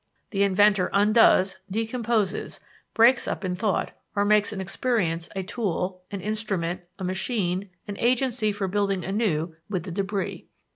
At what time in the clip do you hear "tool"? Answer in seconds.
5.43-6.01